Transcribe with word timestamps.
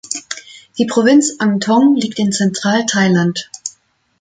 Die 0.79 0.87
Provinz 0.87 1.35
Ang 1.37 1.59
Thong 1.59 1.95
liegt 1.95 2.17
in 2.17 2.31
Zentralthailand. 2.31 3.51